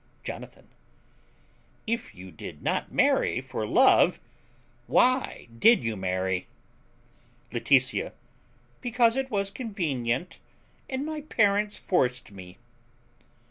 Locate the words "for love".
3.39-4.19